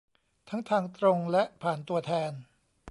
[0.49, 2.31] ทั้งทางตรงและผ่านตัวแทน